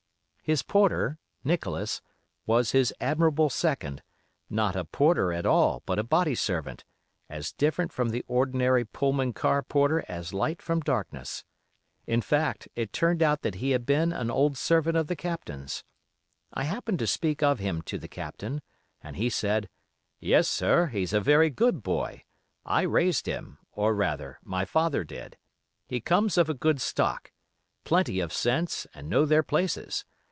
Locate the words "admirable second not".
2.99-4.75